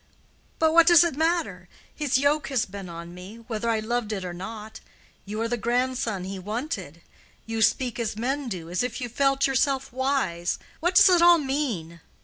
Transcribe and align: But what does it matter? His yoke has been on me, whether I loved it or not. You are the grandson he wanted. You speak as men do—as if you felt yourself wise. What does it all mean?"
But 0.57 0.73
what 0.73 0.87
does 0.87 1.03
it 1.03 1.15
matter? 1.15 1.69
His 1.93 2.17
yoke 2.17 2.47
has 2.47 2.65
been 2.65 2.89
on 2.89 3.13
me, 3.13 3.35
whether 3.35 3.69
I 3.69 3.79
loved 3.79 4.11
it 4.11 4.25
or 4.25 4.33
not. 4.33 4.79
You 5.25 5.39
are 5.41 5.47
the 5.47 5.57
grandson 5.57 6.23
he 6.23 6.39
wanted. 6.39 7.01
You 7.45 7.61
speak 7.61 7.99
as 7.99 8.17
men 8.17 8.49
do—as 8.49 8.81
if 8.81 8.99
you 8.99 9.07
felt 9.07 9.45
yourself 9.45 9.93
wise. 9.93 10.57
What 10.79 10.95
does 10.95 11.07
it 11.07 11.21
all 11.21 11.37
mean?" 11.37 12.01